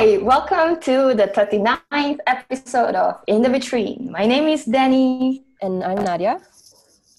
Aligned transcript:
Hi, 0.00 0.16
welcome 0.16 0.80
to 0.80 1.12
the 1.12 1.28
39th 1.28 2.20
episode 2.26 2.94
of 2.94 3.20
In 3.26 3.42
the 3.42 3.50
Vitrine. 3.50 4.08
My 4.08 4.24
name 4.24 4.48
is 4.48 4.64
Danny. 4.64 5.44
And 5.60 5.84
I'm 5.84 6.02
Nadia. 6.02 6.40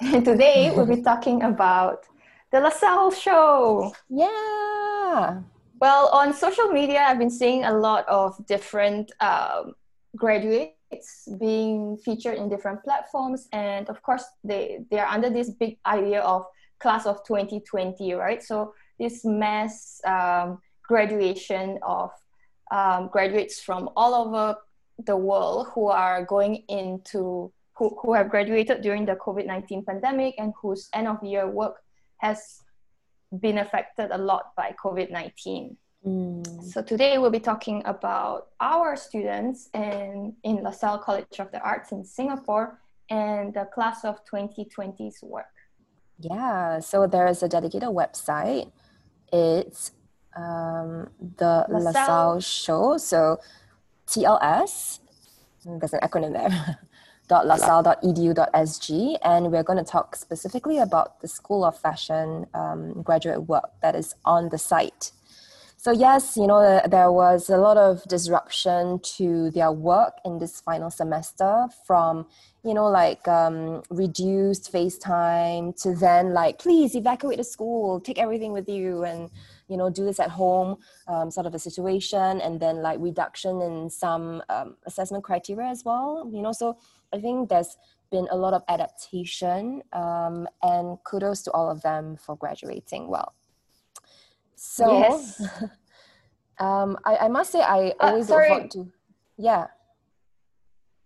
And 0.01 0.25
today 0.25 0.73
we'll 0.75 0.87
be 0.87 1.03
talking 1.11 1.43
about 1.43 2.07
the 2.51 2.59
LaSalle 2.59 3.11
show. 3.11 3.93
Yeah. 4.09 5.41
Well, 5.79 6.07
on 6.07 6.33
social 6.33 6.69
media, 6.69 7.05
I've 7.07 7.19
been 7.19 7.29
seeing 7.29 7.65
a 7.65 7.71
lot 7.77 8.09
of 8.09 8.43
different 8.47 9.11
um, 9.19 9.75
graduates 10.15 11.27
being 11.39 11.97
featured 11.97 12.39
in 12.39 12.49
different 12.49 12.83
platforms. 12.83 13.47
And 13.53 13.89
of 13.89 14.01
course, 14.01 14.23
they, 14.43 14.79
they 14.89 14.97
are 14.97 15.07
under 15.07 15.29
this 15.29 15.51
big 15.51 15.77
idea 15.85 16.21
of 16.21 16.47
class 16.79 17.05
of 17.05 17.23
2020, 17.27 18.13
right? 18.13 18.41
So, 18.41 18.73
this 18.97 19.23
mass 19.23 20.01
um, 20.03 20.57
graduation 20.81 21.77
of 21.83 22.11
um, 22.71 23.09
graduates 23.11 23.59
from 23.61 23.89
all 23.95 24.15
over 24.15 24.55
the 25.05 25.15
world 25.15 25.67
who 25.73 25.87
are 25.87 26.25
going 26.25 26.63
into 26.69 27.51
who, 27.77 27.97
who 28.01 28.13
have 28.13 28.29
graduated 28.29 28.81
during 28.81 29.05
the 29.05 29.15
covid-19 29.15 29.85
pandemic 29.85 30.35
and 30.37 30.53
whose 30.61 30.89
end 30.93 31.07
of 31.07 31.23
year 31.23 31.47
work 31.47 31.77
has 32.17 32.61
been 33.39 33.59
affected 33.59 34.09
a 34.11 34.17
lot 34.17 34.55
by 34.55 34.73
covid-19 34.83 35.75
mm. 36.05 36.63
so 36.63 36.81
today 36.81 37.17
we'll 37.17 37.31
be 37.31 37.39
talking 37.39 37.81
about 37.85 38.47
our 38.59 38.95
students 38.95 39.69
in, 39.73 40.33
in 40.43 40.57
lasalle 40.63 40.99
college 40.99 41.39
of 41.39 41.51
the 41.51 41.59
arts 41.61 41.91
in 41.91 42.03
singapore 42.03 42.79
and 43.11 43.53
the 43.53 43.65
class 43.73 44.05
of 44.05 44.23
2020's 44.25 45.21
work. 45.21 45.53
Yeah 46.17 46.79
so 46.79 47.05
there 47.05 47.27
is 47.27 47.43
a 47.43 47.49
dedicated 47.49 47.89
website. 47.89 48.71
It's 49.33 49.91
um, 50.35 51.09
the 51.37 51.65
LaSalle. 51.69 51.93
LaSalle 51.93 52.39
show. 52.39 52.97
So 52.97 53.39
TLS, 54.07 54.99
there's 55.65 55.93
an 55.93 55.99
acronym 56.01 56.33
there, 56.33 56.79
dot 57.27 57.45
lasalle.edu.sg, 57.45 59.17
and 59.23 59.51
we're 59.51 59.63
going 59.63 59.83
to 59.83 59.89
talk 59.89 60.15
specifically 60.15 60.79
about 60.79 61.21
the 61.21 61.27
School 61.27 61.63
of 61.63 61.77
Fashion 61.77 62.45
um, 62.53 63.01
graduate 63.03 63.47
work 63.47 63.71
that 63.81 63.95
is 63.95 64.15
on 64.25 64.49
the 64.49 64.57
site. 64.57 65.11
So 65.83 65.89
yes, 65.89 66.37
you 66.37 66.45
know 66.45 66.79
there 66.87 67.11
was 67.11 67.49
a 67.49 67.57
lot 67.57 67.75
of 67.75 68.03
disruption 68.03 68.99
to 69.17 69.49
their 69.49 69.71
work 69.71 70.13
in 70.23 70.37
this 70.37 70.61
final 70.61 70.91
semester 70.91 71.65
from 71.87 72.27
you 72.63 72.75
know 72.75 72.85
like 72.85 73.27
um, 73.27 73.81
reduced 73.89 74.71
FaceTime 74.71 75.81
to 75.81 75.95
then 75.95 76.33
like 76.35 76.59
please 76.59 76.95
evacuate 76.95 77.37
the 77.37 77.43
school, 77.43 77.99
take 77.99 78.19
everything 78.19 78.53
with 78.53 78.69
you, 78.69 79.03
and 79.03 79.31
you 79.71 79.77
know 79.77 79.89
do 79.89 80.03
this 80.05 80.19
at 80.19 80.29
home 80.29 80.77
um, 81.07 81.31
sort 81.31 81.47
of 81.47 81.55
a 81.55 81.59
situation 81.59 82.41
and 82.41 82.59
then 82.59 82.81
like 82.81 82.99
reduction 82.99 83.61
in 83.61 83.89
some 83.89 84.43
um, 84.49 84.75
assessment 84.85 85.23
criteria 85.23 85.67
as 85.67 85.83
well 85.85 86.29
you 86.31 86.41
know? 86.41 86.51
So 86.51 86.77
i 87.13 87.19
think 87.19 87.49
there's 87.49 87.77
been 88.11 88.27
a 88.29 88.35
lot 88.35 88.53
of 88.53 88.61
adaptation 88.67 89.81
um, 89.93 90.47
and 90.61 90.97
kudos 91.03 91.41
to 91.43 91.51
all 91.51 91.71
of 91.71 91.81
them 91.81 92.17
for 92.17 92.35
graduating 92.35 93.07
well. 93.07 93.33
So 94.55 94.99
yes. 94.99 95.41
um, 96.59 96.97
I, 97.05 97.15
I 97.17 97.27
must 97.29 97.51
say 97.51 97.61
i 97.61 97.87
uh, 97.87 97.93
always 98.01 98.29
uh, 98.29 98.35
look 98.35 98.47
forward 98.47 98.71
to 98.71 98.91
yeah 99.37 99.67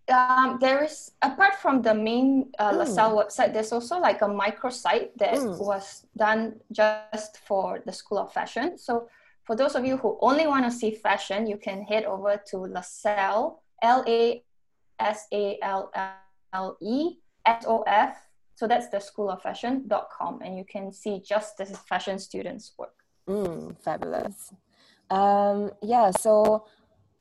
um, 0.10 0.58
there 0.62 0.84
is 0.84 1.12
apart 1.22 1.56
from 1.56 1.82
the 1.82 1.94
main 1.94 2.52
uh, 2.60 2.72
mm. 2.72 2.78
LaSalle 2.78 3.16
website, 3.16 3.54
there's 3.54 3.72
also 3.72 4.00
like 4.00 4.22
a 4.22 4.28
microsite 4.28 5.10
that 5.18 5.34
mm. 5.34 5.60
was 5.60 6.06
done 6.16 6.56
just 6.72 7.40
for 7.40 7.82
the 7.86 7.92
School 7.92 8.20
of 8.20 8.32
Fashion. 8.32 8.78
So 8.78 9.08
for 9.44 9.56
those 9.56 9.76
of 9.76 9.86
you 9.86 9.98
who 9.98 10.18
only 10.22 10.48
want 10.48 10.66
to 10.66 10.72
see 10.72 10.92
fashion, 10.92 11.48
you 11.48 11.58
can 11.58 11.84
head 11.84 12.06
over 12.06 12.42
to 12.48 12.58
LaSalle, 12.58 13.62
L 13.82 14.04
A 14.08 14.44
S 15.00 15.28
A 15.32 15.58
L 15.62 15.92
L 16.54 16.78
E 16.82 17.18
S 17.46 17.66
O 17.68 17.82
F. 17.84 18.18
So 18.56 18.68
that's 18.68 18.90
the 18.90 19.00
School 19.00 19.30
of 19.30 19.42
Fashion.com, 19.42 20.42
and 20.42 20.58
you 20.58 20.64
can 20.64 20.92
see 20.92 21.20
just 21.20 21.58
the 21.58 21.66
fashion 21.66 22.18
students' 22.18 22.72
work. 22.78 22.94
Mm, 23.28 23.76
fabulous. 23.82 24.54
Um, 25.10 25.72
yeah, 25.82 26.12
so 26.12 26.66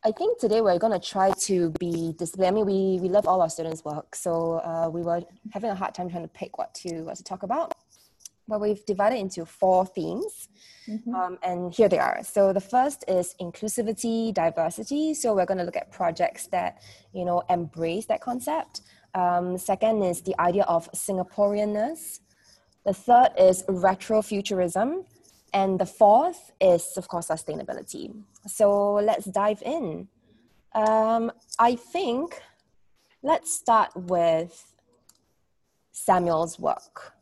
I 0.07 0.13
think 0.13 0.39
today 0.39 0.61
we're 0.61 0.79
going 0.79 0.93
to 0.93 1.09
try 1.09 1.31
to 1.31 1.71
be 1.81 2.15
disciplined. 2.19 2.49
I 2.49 2.51
mean, 2.51 2.67
we, 2.67 2.99
we 3.01 3.09
love 3.09 3.27
all 3.27 3.41
our 3.41 3.49
students' 3.49 3.87
work, 3.87 4.15
so 4.15 4.57
uh, 4.57 4.91
we 4.91 5.01
were 5.01 5.23
having 5.51 5.71
a 5.71 5.75
hard 5.75 5.95
time 5.95 6.11
trying 6.11 6.25
to 6.25 6.29
pick 6.29 6.59
what 6.59 6.75
to 6.75 7.05
what 7.05 7.17
to 7.17 7.25
talk 7.25 7.43
about. 7.43 7.73
But 8.47 8.61
we've 8.61 8.85
divided 8.85 9.17
into 9.17 9.47
four 9.47 9.87
themes, 9.87 10.51
mm-hmm. 10.87 11.15
um, 11.15 11.39
and 11.43 11.73
here 11.73 11.89
they 11.89 11.99
are. 11.99 12.23
So 12.23 12.53
the 12.53 12.61
first 12.61 13.05
is 13.09 13.35
inclusivity, 13.41 14.35
diversity. 14.35 15.15
So 15.15 15.35
we're 15.35 15.47
going 15.47 15.57
to 15.57 15.65
look 15.65 15.77
at 15.77 15.91
projects 15.91 16.49
that 16.49 16.83
you 17.15 17.25
know 17.25 17.43
embrace 17.49 18.05
that 18.07 18.21
concept. 18.21 18.83
Um, 19.15 19.57
second 19.57 20.03
is 20.03 20.21
the 20.21 20.39
idea 20.39 20.65
of 20.65 20.93
Singaporeanness. 20.93 22.21
The 22.85 22.93
third 22.93 23.31
is 23.39 23.63
retrofuturism. 23.63 25.07
And 25.55 25.79
the 25.79 25.87
fourth 25.87 26.51
is, 26.61 26.97
of 26.97 27.07
course, 27.07 27.29
sustainability. 27.29 28.13
So 28.47 28.95
let's 28.95 29.27
dive 29.27 29.63
in. 29.65 30.09
Um, 30.75 31.31
I 31.61 31.77
think 31.77 32.43
let's 33.23 33.55
start 33.55 33.91
with 33.95 34.75
Samuel's 35.93 36.59
work. 36.59 37.13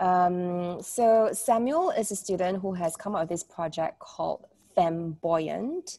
Um, 0.00 0.80
so 0.82 1.30
Samuel 1.34 1.90
is 1.90 2.10
a 2.10 2.16
student 2.16 2.62
who 2.62 2.72
has 2.72 2.96
come 2.96 3.14
up 3.14 3.20
with 3.20 3.28
this 3.28 3.44
project 3.44 3.98
called 3.98 4.46
Femboyant, 4.74 5.98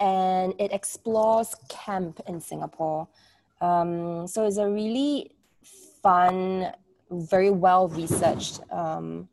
and 0.00 0.54
it 0.58 0.72
explores 0.72 1.54
camp 1.68 2.20
in 2.26 2.40
Singapore. 2.40 3.06
Um, 3.60 4.26
so 4.26 4.44
it's 4.44 4.56
a 4.56 4.68
really 4.68 5.30
fun, 6.02 6.72
very 7.10 7.50
well 7.50 7.86
researched 7.88 8.60
um, 8.72 9.28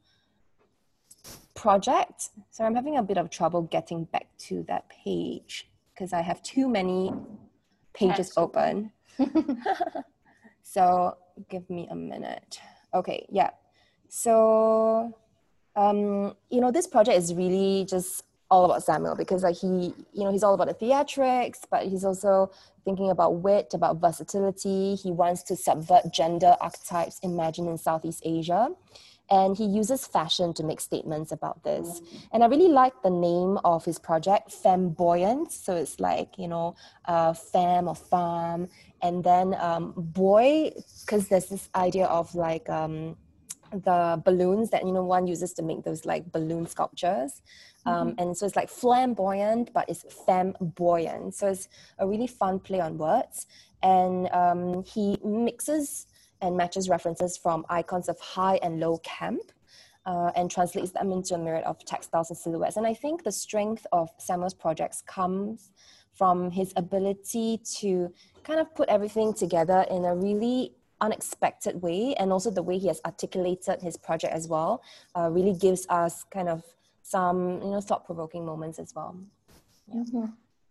project. 1.61 2.29
So 2.49 2.63
I'm 2.66 2.73
having 2.73 2.97
a 2.97 3.03
bit 3.03 3.17
of 3.17 3.29
trouble 3.29 3.61
getting 3.61 4.05
back 4.05 4.27
to 4.49 4.63
that 4.67 4.89
page 4.89 5.69
because 5.94 6.11
I 6.11 6.22
have 6.22 6.41
too 6.41 6.67
many 6.67 7.13
pages 7.94 8.33
open. 8.35 8.91
so 10.63 11.17
give 11.49 11.69
me 11.69 11.88
a 11.91 11.95
minute. 11.95 12.59
Okay, 12.95 13.27
yeah. 13.29 13.51
So 14.09 15.16
um, 15.75 16.35
you 16.49 16.61
know, 16.61 16.72
this 16.72 16.88
project 16.88 17.17
is 17.17 17.33
really 17.33 17.85
just 17.88 18.23
all 18.49 18.66
about 18.66 18.83
Samuel 18.83 19.16
because 19.16 19.43
like 19.43 19.55
he, 19.55 19.93
you 20.13 20.23
know, 20.23 20.31
he's 20.31 20.43
all 20.43 20.55
about 20.55 20.67
the 20.67 20.85
theatrics, 20.85 21.59
but 21.69 21.85
he's 21.85 22.03
also 22.03 22.51
thinking 22.83 23.11
about 23.11 23.35
wit, 23.35 23.73
about 23.75 24.01
versatility. 24.01 24.95
He 24.95 25.11
wants 25.11 25.43
to 25.43 25.55
subvert 25.55 26.11
gender 26.11 26.55
archetypes 26.59 27.19
imagined 27.22 27.69
in 27.69 27.78
Southeast 27.78 28.23
Asia 28.25 28.69
and 29.31 29.57
he 29.57 29.65
uses 29.65 30.05
fashion 30.05 30.53
to 30.53 30.63
make 30.63 30.81
statements 30.81 31.31
about 31.31 31.63
this. 31.63 32.01
And 32.33 32.43
I 32.43 32.47
really 32.47 32.67
like 32.67 33.01
the 33.01 33.09
name 33.09 33.57
of 33.63 33.85
his 33.85 33.97
project, 33.97 34.49
Femboyant. 34.51 35.51
So 35.51 35.73
it's 35.77 36.01
like, 36.01 36.37
you 36.37 36.49
know, 36.49 36.75
uh, 37.05 37.31
femme 37.33 37.87
or 37.87 37.95
farm. 37.95 38.67
And 39.01 39.23
then 39.23 39.55
um, 39.55 39.93
boy, 39.95 40.71
because 40.99 41.29
there's 41.29 41.47
this 41.47 41.69
idea 41.75 42.07
of 42.07 42.35
like 42.35 42.69
um, 42.69 43.15
the 43.71 44.21
balloons 44.25 44.69
that, 44.71 44.85
you 44.85 44.91
know, 44.91 45.05
one 45.05 45.27
uses 45.27 45.53
to 45.53 45.63
make 45.63 45.83
those 45.83 46.03
like 46.05 46.29
balloon 46.33 46.67
sculptures. 46.67 47.41
Um, 47.85 48.09
mm-hmm. 48.09 48.19
And 48.19 48.37
so 48.37 48.45
it's 48.45 48.57
like 48.57 48.69
flamboyant, 48.69 49.71
but 49.73 49.85
it's 49.87 50.03
femboyant. 50.27 51.35
So 51.35 51.47
it's 51.47 51.69
a 51.99 52.05
really 52.05 52.27
fun 52.27 52.59
play 52.59 52.81
on 52.81 52.97
words. 52.97 53.47
And 53.81 54.29
um, 54.33 54.83
he 54.83 55.17
mixes 55.23 56.05
and 56.41 56.57
matches 56.57 56.90
references 56.90 57.38
from 57.38 57.66
icons 57.69 58.09
of 58.09 58.19
high 58.19 58.59
and 58.64 58.79
low 58.79 58.97
camp 58.99 59.52
uh, 60.05 60.32
and 60.35 60.49
translates 60.49 60.91
them 60.91 61.11
into 61.11 61.35
a 61.35 61.38
myriad 61.38 61.64
of 61.66 61.84
textiles 61.85 62.29
and 62.29 62.38
silhouettes. 62.38 62.78
And 62.78 62.88
I 62.88 62.93
think 62.93 63.23
the 63.23 63.32
strength 63.32 63.85
of 63.91 64.09
Samuel's 64.17 64.53
projects 64.53 65.03
comes 65.05 65.72
from 66.14 66.52
his 66.52 66.73
ability 66.76 67.61
to 67.79 68.14
kind 68.43 68.59
of 68.59 68.73
put 68.76 68.90
everything 68.90 69.34
together 69.34 69.85
in 69.90 70.05
a 70.05 70.16
really 70.16 70.73
unexpected 70.99 71.82
way 71.82 72.14
and 72.16 72.32
also 72.32 72.52
the 72.52 72.61
way 72.61 72.78
he 72.78 72.87
has 72.87 73.02
articulated 73.05 73.82
his 73.82 73.97
project 73.97 74.34
as 74.34 74.47
well 74.47 74.84
uh, 75.17 75.29
really 75.32 75.53
gives 75.53 75.85
us 75.90 76.23
kind 76.26 76.47
of 76.47 76.64
some 77.02 77.59
you 77.64 77.72
know 77.72 77.82
thought-provoking 77.82 78.46
moments 78.46 78.78
as 78.78 78.94
well 78.96 79.17
yeah. 79.87 79.96
mm-hmm. 79.96 80.26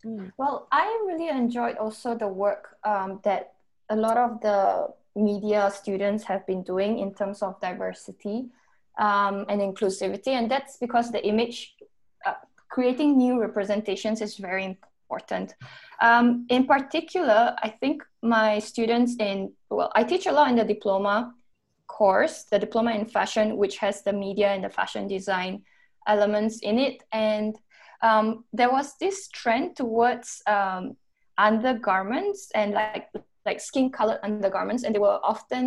mm. 0.08 0.32
well 0.37 0.69
i 0.70 0.87
really 1.06 1.28
enjoyed 1.28 1.76
also 1.78 2.14
the 2.14 2.28
work 2.28 2.76
um, 2.84 3.19
that 3.25 3.55
a 3.88 3.96
lot 3.96 4.16
of 4.16 4.40
the 4.40 4.87
media 5.16 5.70
students 5.74 6.24
have 6.24 6.46
been 6.46 6.62
doing 6.62 6.98
in 6.98 7.14
terms 7.14 7.42
of 7.42 7.60
diversity 7.60 8.46
um, 8.98 9.44
and 9.48 9.60
inclusivity. 9.60 10.28
And 10.28 10.50
that's 10.50 10.76
because 10.76 11.10
the 11.10 11.26
image, 11.26 11.74
uh, 12.24 12.34
creating 12.68 13.16
new 13.16 13.40
representations 13.40 14.20
is 14.20 14.36
very 14.36 14.64
important. 14.64 15.54
Um, 16.00 16.46
in 16.48 16.66
particular, 16.66 17.56
I 17.62 17.68
think 17.68 18.02
my 18.22 18.58
students 18.58 19.16
in, 19.18 19.52
well, 19.68 19.90
I 19.94 20.04
teach 20.04 20.26
a 20.26 20.32
lot 20.32 20.48
in 20.48 20.56
the 20.56 20.64
diploma 20.64 21.34
course, 21.88 22.44
the 22.44 22.58
diploma 22.58 22.92
in 22.92 23.04
fashion, 23.04 23.56
which 23.56 23.78
has 23.78 24.02
the 24.02 24.12
media 24.12 24.48
and 24.48 24.64
the 24.64 24.70
fashion 24.70 25.08
design 25.08 25.62
elements 26.06 26.60
in 26.60 26.78
it. 26.78 27.02
And 27.12 27.58
um, 28.02 28.44
there 28.52 28.70
was 28.70 28.96
this 28.98 29.28
trend 29.28 29.76
towards 29.76 30.42
um, 30.46 30.96
undergarments 31.36 32.50
and 32.54 32.72
like 32.72 33.08
like 33.50 33.61
skin 33.70 33.91
colored 33.99 34.20
undergarments, 34.23 34.82
and 34.85 34.94
they 34.94 35.02
were 35.08 35.19
often 35.32 35.64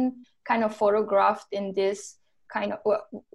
kind 0.50 0.64
of 0.64 0.72
photographed 0.82 1.50
in 1.52 1.66
this 1.74 2.00
kind 2.56 2.72
of 2.74 2.80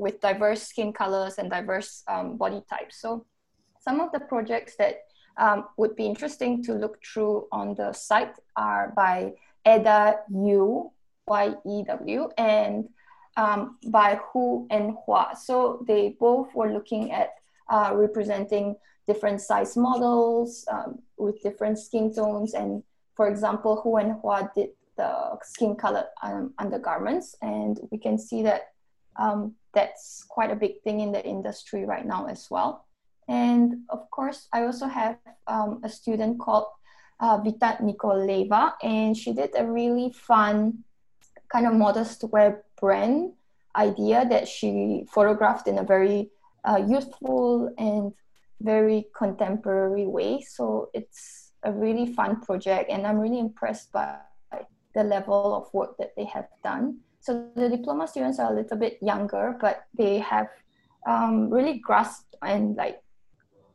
with 0.05 0.17
diverse 0.21 0.63
skin 0.73 0.91
colors 0.93 1.35
and 1.39 1.51
diverse 1.51 1.91
um, 2.13 2.27
body 2.43 2.63
types. 2.73 2.95
So 3.03 3.11
some 3.87 4.01
of 4.05 4.09
the 4.15 4.21
projects 4.33 4.73
that 4.81 4.95
um, 5.45 5.59
would 5.77 5.95
be 6.01 6.07
interesting 6.13 6.63
to 6.67 6.73
look 6.83 6.97
through 7.05 7.47
on 7.53 7.75
the 7.81 7.93
site 7.93 8.37
are 8.57 8.93
by 8.97 9.15
Eda 9.67 10.01
Yew, 10.31 10.93
Y-E-W, 11.27 12.21
and 12.39 12.89
um, 13.37 13.61
by 13.99 14.11
Hu 14.27 14.67
and 14.71 14.97
Hua. 15.05 15.25
So 15.37 15.85
they 15.87 16.17
both 16.27 16.49
were 16.55 16.73
looking 16.77 17.05
at 17.13 17.31
uh, 17.75 17.91
representing 17.95 18.77
different 19.07 19.41
size 19.41 19.77
models 19.77 20.65
um, 20.75 20.91
with 21.17 21.43
different 21.43 21.79
skin 21.79 22.13
tones. 22.13 22.55
And 22.55 22.83
for 23.19 23.27
example, 23.27 23.81
Hu 23.83 23.97
and 23.97 24.13
Hua 24.21 24.49
did 24.55 24.71
the 24.97 25.37
skin 25.43 25.75
colored 25.75 26.07
um, 26.23 26.55
undergarments. 26.57 27.35
And 27.43 27.77
we 27.91 27.99
can 27.99 28.17
see 28.17 28.45
that 28.45 28.69
um, 29.17 29.57
that's 29.75 30.25
quite 30.29 30.53
a 30.53 30.55
big 30.55 30.81
thing 30.85 31.01
in 31.01 31.11
the 31.11 31.25
industry 31.27 31.85
right 31.85 32.07
now 32.07 32.27
as 32.27 32.47
well. 32.49 32.87
And 33.27 33.83
of 33.89 34.09
course, 34.13 34.47
I 34.53 34.63
also 34.63 34.87
have 34.87 35.17
um, 35.49 35.81
a 35.83 35.89
student 35.89 36.39
called 36.39 36.67
uh, 37.19 37.39
Vita 37.39 37.79
Nikoleva, 37.83 38.75
and 38.85 39.17
she 39.17 39.33
did 39.33 39.51
a 39.59 39.67
really 39.67 40.13
fun 40.13 40.85
kind 41.53 41.67
of 41.67 41.75
modest 41.75 42.23
wear 42.31 42.63
brand 42.81 43.33
idea 43.75 44.27
that 44.31 44.47
she 44.47 45.05
photographed 45.11 45.67
in 45.67 45.79
a 45.79 45.83
very 45.83 46.31
uh, 46.65 46.81
youthful 46.87 47.75
and 47.79 48.13
very 48.61 49.09
contemporary 49.13 50.07
way. 50.07 50.41
So 50.41 50.91
it's 50.95 51.48
a 51.63 51.73
really 51.73 52.13
fun 52.13 52.41
project, 52.41 52.91
and 52.91 53.07
I'm 53.07 53.19
really 53.19 53.39
impressed 53.39 53.93
by 53.93 54.19
the 54.95 55.05
level 55.05 55.55
of 55.55 55.73
work 55.75 55.97
that 55.99 56.15
they 56.17 56.25
have 56.25 56.49
done. 56.65 56.99
So 57.21 57.49
the 57.55 57.69
diploma 57.69 58.09
students 58.09 58.39
are 58.39 58.53
a 58.53 58.55
little 58.55 58.77
bit 58.77 58.99
younger, 59.03 59.57
but 59.61 59.85
they 59.97 60.19
have 60.19 60.49
um, 61.07 61.51
really 61.51 61.79
grasped 61.79 62.35
and 62.43 62.77
like 62.77 63.03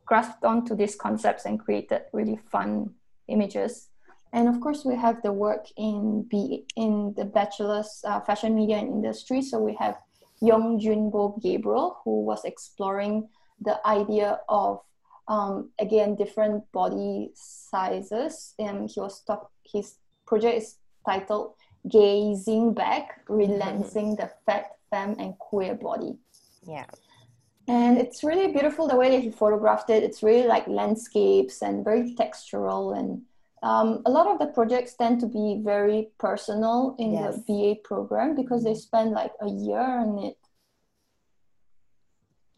grasped 0.06 0.44
onto 0.44 0.74
these 0.74 0.96
concepts 0.96 1.44
and 1.44 1.58
created 1.58 2.02
really 2.12 2.38
fun 2.50 2.90
images. 3.28 3.88
And 4.32 4.48
of 4.48 4.60
course, 4.60 4.84
we 4.84 4.96
have 4.96 5.22
the 5.22 5.32
work 5.32 5.66
in 5.76 6.26
B 6.28 6.66
in 6.76 7.14
the 7.16 7.24
bachelor's 7.24 8.02
uh, 8.04 8.20
fashion 8.20 8.54
media 8.54 8.78
and 8.78 8.88
industry. 8.88 9.40
So 9.42 9.58
we 9.60 9.74
have 9.74 9.96
Yong 10.40 10.80
Junbo 10.80 11.40
Gabriel, 11.40 12.00
who 12.04 12.22
was 12.22 12.44
exploring 12.44 13.28
the 13.60 13.78
idea 13.86 14.40
of 14.48 14.80
um, 15.28 15.70
again 15.80 16.14
different 16.16 16.64
body 16.72 17.30
sizes. 17.34 18.54
And 18.58 18.90
he 18.90 19.00
was 19.00 19.20
talk 19.22 19.50
his 19.64 19.96
project 20.26 20.56
is 20.58 20.76
titled 21.06 21.54
"Gazing 21.88 22.74
Back: 22.74 23.22
Relancing 23.28 24.16
the 24.16 24.30
Fat, 24.46 24.76
Femme, 24.90 25.16
and 25.18 25.38
Queer 25.38 25.74
Body." 25.74 26.16
Yeah 26.66 26.86
and 27.66 27.98
it's 27.98 28.22
really 28.22 28.52
beautiful 28.52 28.86
the 28.86 28.96
way 28.96 29.10
that 29.10 29.22
he 29.22 29.30
photographed 29.30 29.88
it 29.90 30.02
it's 30.02 30.22
really 30.22 30.46
like 30.46 30.66
landscapes 30.68 31.62
and 31.62 31.84
very 31.84 32.14
textural 32.14 32.98
and 32.98 33.22
um, 33.62 34.02
a 34.04 34.10
lot 34.10 34.26
of 34.26 34.38
the 34.38 34.52
projects 34.52 34.94
tend 34.94 35.20
to 35.20 35.26
be 35.26 35.62
very 35.64 36.08
personal 36.18 36.94
in 36.98 37.14
yes. 37.14 37.36
the 37.46 37.74
BA 37.74 37.80
program 37.82 38.34
because 38.34 38.62
they 38.62 38.74
spend 38.74 39.12
like 39.12 39.32
a 39.40 39.48
year 39.48 39.80
on 39.80 40.18
it 40.18 40.36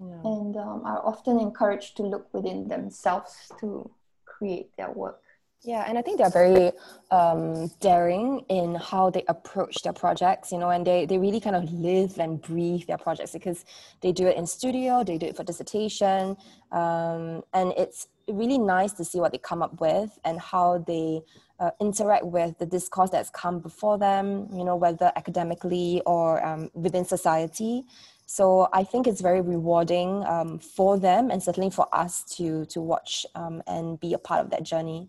yeah. 0.01 0.21
and 0.25 0.57
um, 0.57 0.83
are 0.85 1.05
often 1.05 1.39
encouraged 1.39 1.97
to 1.97 2.03
look 2.03 2.33
within 2.33 2.69
themselves 2.69 3.51
to 3.61 3.91
create 4.25 4.71
their 4.77 4.91
work 4.91 5.21
yeah, 5.67 5.85
and 5.89 5.99
I 5.99 6.03
think 6.03 6.19
they're 6.19 6.31
very 6.31 6.71
um, 7.11 7.69
daring 7.81 8.45
in 8.49 8.77
how 8.77 9.11
they 9.11 9.25
approach 9.27 9.83
their 9.83 9.93
projects, 9.93 10.53
you 10.53 10.59
know, 10.59 10.71
and 10.71 10.87
they, 10.87 11.07
they 11.07 11.19
really 11.19 11.41
kind 11.41 11.57
of 11.57 11.71
live 11.73 12.19
and 12.19 12.41
breathe 12.41 12.87
their 12.87 12.99
projects 12.99 13.33
because 13.33 13.65
they 14.01 14.13
do 14.13 14.29
it 14.29 14.37
in 14.37 14.47
studio, 14.47 15.03
they 15.03 15.19
do 15.19 15.27
it 15.27 15.37
for 15.37 15.43
dissertation, 15.43 16.37
um, 16.71 17.43
and 17.53 17.73
it's 17.77 18.07
really 18.29 18.59
nice 18.59 18.93
to 18.93 19.05
see 19.05 19.19
what 19.19 19.33
they 19.33 19.39
come 19.39 19.61
up 19.61 19.81
with 19.81 20.17
and 20.25 20.39
how 20.41 20.79
they 20.87 21.21
uh, 21.59 21.71
interact 21.81 22.27
with 22.27 22.57
the 22.59 22.67
discourse 22.67 23.11
that's 23.11 23.31
come 23.31 23.59
before 23.59 23.99
them, 23.99 24.49
you 24.53 24.63
know, 24.63 24.77
whether 24.77 25.11
academically 25.17 26.01
or 26.07 26.45
um, 26.45 26.71
within 26.75 27.05
society. 27.05 27.85
So 28.27 28.69
I 28.73 28.83
think 28.83 29.07
it's 29.07 29.21
very 29.21 29.41
rewarding 29.41 30.25
um, 30.27 30.59
for 30.59 30.99
them 30.99 31.31
and 31.31 31.43
certainly 31.43 31.71
for 31.71 31.87
us 31.93 32.23
to 32.37 32.65
to 32.67 32.81
watch 32.81 33.25
um, 33.35 33.63
and 33.67 33.99
be 34.01 34.15
a 34.15 34.19
part 34.19 34.41
of 34.45 34.51
that 34.51 34.65
journey. 34.65 35.09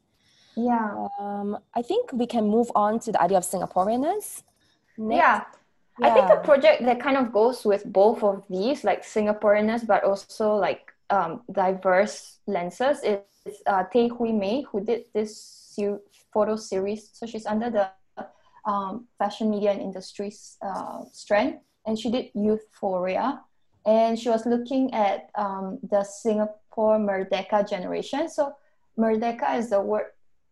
Yeah. 0.55 1.07
Um, 1.19 1.57
I 1.75 1.81
think 1.81 2.11
we 2.13 2.25
can 2.25 2.47
move 2.47 2.71
on 2.75 2.99
to 3.01 3.11
the 3.11 3.21
idea 3.21 3.37
of 3.37 3.43
Singaporeanness. 3.43 4.43
Yeah. 4.97 5.43
yeah. 5.99 6.07
I 6.07 6.09
think 6.11 6.29
a 6.29 6.37
project 6.37 6.83
that 6.85 6.99
kind 6.99 7.17
of 7.17 7.31
goes 7.31 7.65
with 7.65 7.83
both 7.85 8.23
of 8.23 8.43
these, 8.49 8.83
like 8.83 9.03
Singaporeanness, 9.03 9.85
but 9.85 10.03
also 10.03 10.55
like 10.55 10.93
um, 11.09 11.41
diverse 11.51 12.37
lenses, 12.45 13.01
is 13.03 13.61
uh, 13.65 13.83
Tay 13.91 14.09
Hui 14.09 14.31
Mei, 14.31 14.61
who 14.61 14.83
did 14.83 15.05
this 15.13 15.67
photo 16.33 16.55
series. 16.55 17.09
So 17.13 17.25
she's 17.25 17.45
under 17.45 17.69
the 17.69 17.89
um, 18.65 19.07
fashion 19.17 19.49
media 19.49 19.71
and 19.71 19.81
industries 19.81 20.57
uh, 20.61 21.03
strand, 21.13 21.59
and 21.87 21.97
she 21.97 22.11
did 22.11 22.31
Youthphoria. 22.35 23.39
And 23.85 24.19
she 24.19 24.29
was 24.29 24.45
looking 24.45 24.93
at 24.93 25.29
um, 25.35 25.79
the 25.89 26.03
Singapore 26.03 26.99
Merdeka 26.99 27.67
generation. 27.67 28.29
So 28.29 28.53
Merdeka 28.99 29.57
is 29.57 29.69
the 29.69 29.81
word 29.81 30.07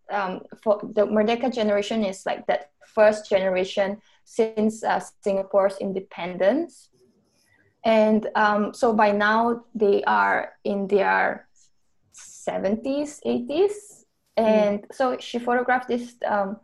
um, 0.10 0.42
for 0.64 0.80
the 0.82 1.06
Merdeka 1.06 1.54
generation 1.54 2.04
is 2.06 2.26
like 2.26 2.48
that 2.48 2.72
first 2.94 3.30
generation 3.30 4.02
since 4.24 4.84
uh, 4.84 5.02
Singapore's 5.22 5.78
independence. 5.78 6.90
And 7.84 8.28
um, 8.36 8.74
so 8.74 8.94
by 8.94 9.12
now 9.12 9.66
they 9.76 10.04
are 10.06 10.54
in 10.64 10.88
their 10.88 11.48
70s, 12.16 13.20
80s. 13.26 14.06
And 14.38 14.84
mm. 14.84 14.86
so 14.94 15.18
she 15.20 15.40
photographed 15.40 15.90
this 15.90 16.16
um, 16.26 16.58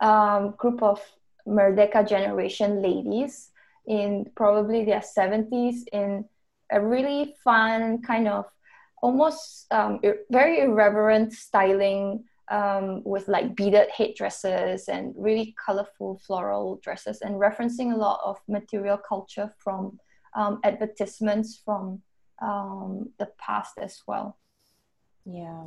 um, 0.00 0.54
group 0.58 0.82
of 0.82 1.00
Merdeka 1.46 2.08
generation 2.08 2.82
ladies 2.82 3.50
in 3.86 4.26
probably 4.34 4.84
their 4.84 5.02
70s 5.16 5.82
in 5.92 6.24
a 6.72 6.80
really 6.80 7.34
fun 7.44 8.02
kind 8.02 8.28
of 8.28 8.46
almost 9.02 9.66
um, 9.72 10.00
very 10.30 10.60
irreverent 10.60 11.32
styling 11.32 12.24
um, 12.50 13.02
with 13.04 13.28
like 13.28 13.56
beaded 13.56 13.88
headdresses 13.90 14.88
and 14.88 15.14
really 15.16 15.54
colorful 15.64 16.20
floral 16.26 16.80
dresses 16.82 17.20
and 17.20 17.34
referencing 17.36 17.92
a 17.92 17.96
lot 17.96 18.20
of 18.24 18.38
material 18.48 18.96
culture 18.96 19.52
from 19.58 19.98
um, 20.34 20.60
advertisements 20.64 21.60
from 21.64 22.02
um, 22.42 23.10
the 23.18 23.28
past 23.38 23.78
as 23.78 24.02
well. 24.06 24.36
Yeah. 25.24 25.64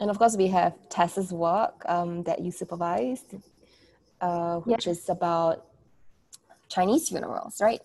And 0.00 0.10
of 0.10 0.18
course, 0.18 0.36
we 0.36 0.48
have 0.48 0.74
Tessa's 0.88 1.32
work 1.32 1.82
um, 1.86 2.24
that 2.24 2.40
you 2.40 2.50
supervised, 2.50 3.34
uh, 4.20 4.56
which 4.60 4.86
is 4.86 5.08
about 5.08 5.66
Chinese 6.72 7.08
funerals, 7.08 7.60
right? 7.60 7.80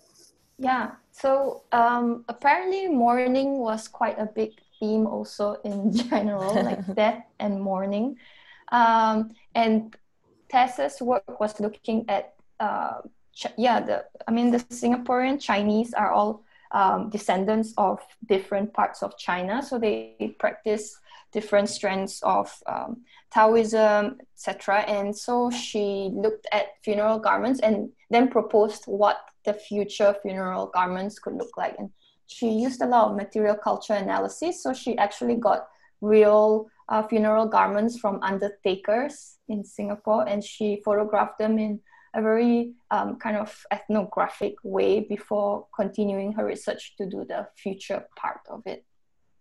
Yeah. 0.58 0.92
So 1.12 1.62
um, 1.72 2.24
apparently, 2.28 2.88
mourning 2.88 3.58
was 3.58 3.88
quite 3.88 4.18
a 4.18 4.26
big 4.26 4.52
theme 4.80 5.06
also 5.06 5.56
in 5.64 5.92
general, 6.10 6.54
like 6.54 6.94
death 6.94 7.24
and 7.38 7.60
mourning. 7.60 8.16
Um, 8.72 9.32
and 9.54 9.96
Tessa's 10.48 11.00
work 11.00 11.40
was 11.40 11.60
looking 11.60 12.04
at, 12.08 12.34
uh, 12.60 13.02
Ch- 13.34 13.54
yeah, 13.56 13.80
the 13.80 14.04
I 14.26 14.32
mean 14.32 14.50
the 14.50 14.58
Singaporean 14.58 15.40
Chinese 15.40 15.94
are 15.94 16.10
all 16.10 16.42
um, 16.72 17.08
descendants 17.10 17.72
of 17.78 18.00
different 18.26 18.72
parts 18.72 19.02
of 19.02 19.16
China, 19.16 19.62
so 19.62 19.78
they 19.78 20.34
practice 20.38 20.98
different 21.32 21.68
strands 21.68 22.20
of 22.22 22.50
um, 22.66 23.02
Taoism, 23.30 24.18
etc. 24.34 24.80
And 24.80 25.16
so 25.16 25.50
she 25.50 26.10
looked 26.12 26.46
at 26.52 26.82
funeral 26.82 27.18
garments 27.18 27.60
and 27.60 27.90
then 28.10 28.28
proposed 28.28 28.84
what 28.84 29.18
the 29.44 29.52
future 29.52 30.14
funeral 30.22 30.70
garments 30.72 31.18
could 31.18 31.34
look 31.34 31.56
like. 31.56 31.74
And 31.78 31.90
she 32.26 32.50
used 32.50 32.82
a 32.82 32.86
lot 32.86 33.10
of 33.10 33.16
material 33.16 33.56
culture 33.56 33.94
analysis. 33.94 34.62
So 34.62 34.72
she 34.72 34.96
actually 34.98 35.36
got 35.36 35.68
real 36.00 36.68
uh, 36.88 37.02
funeral 37.02 37.46
garments 37.46 37.98
from 37.98 38.22
undertakers 38.22 39.38
in 39.48 39.64
Singapore 39.64 40.28
and 40.28 40.42
she 40.42 40.80
photographed 40.84 41.38
them 41.38 41.58
in 41.58 41.80
a 42.14 42.22
very 42.22 42.72
um, 42.90 43.16
kind 43.16 43.36
of 43.36 43.64
ethnographic 43.70 44.54
way 44.62 45.00
before 45.00 45.66
continuing 45.74 46.32
her 46.32 46.44
research 46.44 46.96
to 46.96 47.06
do 47.06 47.24
the 47.28 47.46
future 47.56 48.06
part 48.16 48.40
of 48.48 48.62
it. 48.66 48.84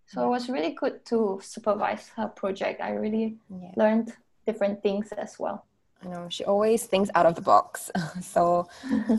So 0.08 0.26
it 0.26 0.30
was 0.30 0.50
really 0.50 0.72
good 0.72 1.06
to 1.08 1.40
supervise 1.44 2.10
her 2.16 2.28
project. 2.28 2.82
I 2.82 2.92
really 2.92 3.38
yeah. 3.50 3.72
learned 3.76 4.14
different 4.46 4.82
things 4.82 5.12
as 5.12 5.38
well. 5.38 5.66
I 6.04 6.08
know 6.08 6.28
she 6.30 6.44
always 6.46 6.86
thinks 6.86 7.10
out 7.16 7.26
of 7.26 7.36
the 7.36 7.42
box. 7.42 7.92
so 8.22 8.68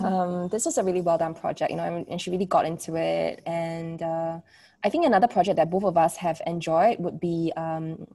um, 0.03 0.49
this 0.53 0.65
was 0.65 0.79
a 0.79 0.83
really 0.83 1.03
well 1.03 1.19
done 1.19 1.35
project, 1.35 1.71
you 1.71 1.77
know, 1.77 2.05
and 2.09 2.21
she 2.21 2.31
really 2.31 2.47
got 2.47 2.65
into 2.65 2.97
it. 2.97 3.43
And 3.45 4.01
uh, 4.03 4.41
I 4.83 4.89
think 4.89 5.05
another 5.05 5.29
project 5.29 5.57
that 5.57 5.71
both 5.71 5.85
of 5.85 5.97
us 5.97 6.17
have 6.17 6.41
enjoyed 6.47 6.99
would 7.01 7.21
be 7.21 7.53
um, 7.57 8.07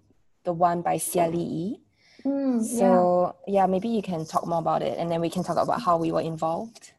the 0.43 0.53
one 0.53 0.81
by 0.81 0.95
Xia 0.97 1.31
Li 1.31 1.79
Mm, 2.25 2.63
So 2.63 3.35
yeah. 3.47 3.67
maybe 3.67 3.89
you 3.89 4.01
can 4.01 4.25
talk 4.25 4.47
more 4.47 4.59
about 4.59 4.81
it, 4.81 4.97
and 4.97 5.11
then 5.11 5.21
we 5.21 5.29
can 5.29 5.43
talk 5.43 5.57
about 5.57 5.81
how 5.81 5.97
we 5.97 6.11
were 6.11 6.21
involved. 6.21 6.93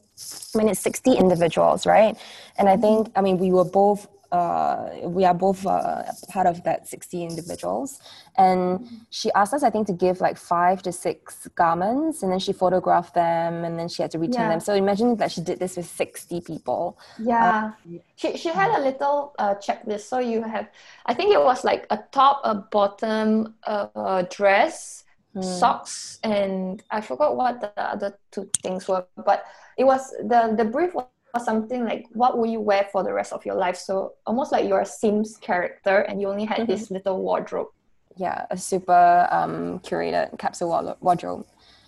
I 0.53 0.57
mean, 0.57 0.69
it's 0.69 0.79
60 0.79 1.13
individuals, 1.13 1.86
right? 1.86 2.17
And 2.57 2.69
I 2.69 2.77
think, 2.77 3.12
I 3.15 3.22
mean, 3.22 3.38
we 3.38 3.51
were 3.51 3.65
both 3.65 4.07
uh, 4.31 4.89
we 5.03 5.24
are 5.24 5.34
both 5.34 5.65
uh, 5.65 6.03
part 6.27 6.48
of 6.48 6.63
that 6.63 6.88
60 6.88 7.24
individuals. 7.24 8.00
And 8.38 8.86
she 9.10 9.31
asked 9.31 9.53
us, 9.53 9.63
I 9.63 9.69
think, 9.69 9.88
to 9.88 9.93
give 9.93 10.19
like 10.19 10.38
five 10.38 10.81
to 10.84 10.91
six 10.91 11.48
garments, 11.55 12.22
and 12.24 12.31
then 12.31 12.39
she 12.39 12.51
photographed 12.51 13.13
them, 13.13 13.63
and 13.63 13.79
then 13.79 13.88
she 13.88 14.01
had 14.01 14.12
to 14.12 14.19
return 14.19 14.41
yeah. 14.41 14.50
them. 14.50 14.60
So 14.60 14.74
imagine 14.74 15.15
that 15.17 15.31
she 15.31 15.41
did 15.41 15.60
this 15.60 15.77
with 15.77 15.86
60 15.86 16.41
people. 16.41 16.98
Yeah. 17.17 17.72
Um, 17.86 18.00
she, 18.15 18.36
she 18.36 18.50
had 18.50 18.72
a 18.77 18.81
little 18.81 19.34
uh, 19.39 19.55
checklist. 19.55 20.01
So 20.01 20.19
you 20.19 20.43
have, 20.43 20.67
I 21.05 21.13
think 21.13 21.34
it 21.34 21.41
was 21.41 21.63
like 21.63 21.88
a 21.89 22.00
top, 22.12 22.41
a 22.43 22.55
bottom, 22.55 23.55
a 23.65 24.27
dress. 24.29 25.05
Hmm. 25.36 25.42
Socks 25.42 26.18
and 26.24 26.82
I 26.89 27.01
forgot 27.01 27.36
what 27.36 27.60
the 27.60 27.70
other 27.77 28.18
two 28.32 28.50
things 28.63 28.88
were, 28.88 29.06
but 29.25 29.44
it 29.77 29.84
was 29.84 30.12
the 30.12 30.56
the 30.56 30.63
brief 30.63 30.94
was 30.96 31.08
something 31.44 31.84
like 31.84 32.06
what 32.13 32.38
will 32.38 32.46
you 32.46 32.62
wear 32.62 32.88
for 32.89 33.04
the 33.04 33.12
rest 33.12 33.34
of 33.34 33.46
your 33.46 33.56
life? 33.56 33.75
So 33.75 34.13
almost 34.25 34.54
like 34.54 34.65
you're 34.65 34.80
a 34.80 34.86
sims 34.86 35.36
character 35.36 36.00
and 36.08 36.22
you 36.22 36.30
only 36.30 36.46
had 36.46 36.60
mm-hmm. 36.60 36.72
this 36.72 36.89
little 36.89 37.22
wardrobe. 37.22 37.68
Yeah 38.15 38.46
a 38.50 38.58
super 38.58 39.27
um, 39.30 39.80
curated 39.80 40.39
capsule 40.39 40.98
wardrobe. 41.01 41.46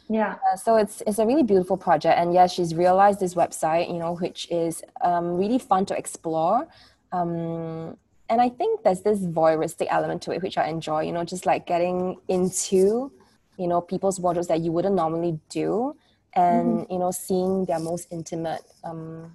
Yeah. 0.10 0.36
Uh, 0.52 0.58
so 0.58 0.76
it's 0.76 1.02
it's 1.08 1.20
a 1.20 1.26
really 1.26 1.44
beautiful 1.44 1.78
project 1.78 2.20
and 2.20 2.34
yeah 2.34 2.48
she's 2.48 2.76
realized 2.76 3.22
this 3.22 3.34
website 3.34 3.88
you 3.88 4.00
know 4.00 4.16
which 4.16 4.52
is 4.52 4.84
um, 5.00 5.38
really 5.38 5.60
fun 5.60 5.86
to 5.86 5.98
explore. 5.98 6.68
Um, 7.14 7.96
and 8.30 8.42
i 8.42 8.50
think 8.50 8.84
there's 8.84 9.00
this 9.02 9.20
voyeuristic 9.20 9.88
element 9.90 10.22
to 10.22 10.32
it 10.32 10.42
which 10.42 10.58
i 10.58 10.68
enjoy 10.68 11.02
you 11.02 11.14
know 11.14 11.24
just 11.24 11.46
like 11.46 11.66
getting 11.66 12.18
into 12.28 13.10
you 13.58 13.68
know 13.68 13.82
people's 13.82 14.20
wardrobes 14.20 14.48
that 14.48 14.62
you 14.62 14.72
wouldn't 14.72 14.96
normally 14.96 15.40
do 15.50 15.96
and 16.36 16.80
mm-hmm. 16.80 16.94
you 16.94 17.00
know 17.00 17.12
seeing 17.12 17.66
their 17.66 17.80
most 17.80 18.08
intimate 18.12 18.62
um, 18.84 19.32